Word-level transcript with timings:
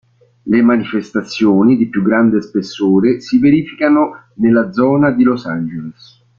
Le 0.47 0.63
manifestazioni 0.63 1.77
di 1.77 1.85
più 1.87 2.01
grande 2.01 2.41
spessore 2.41 3.21
si 3.21 3.37
verificano 3.37 4.29
nella 4.37 4.71
zona 4.71 5.11
di 5.11 5.21
Los 5.21 5.45
Angeles. 5.45 6.25